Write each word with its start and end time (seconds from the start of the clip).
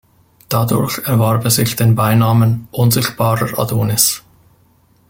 Dadurch 0.49 0.97
erwarb 1.05 1.43
er 1.45 1.51
sich 1.51 1.75
den 1.75 1.93
Beinamen 1.93 2.67
„unsichtbarer 2.71 3.59
Adonis“. 3.59 4.23